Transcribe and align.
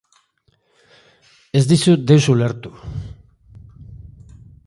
Ez 1.59 1.61
dizut 1.73 2.07
deus 2.11 2.25
ulertu. 2.35 2.71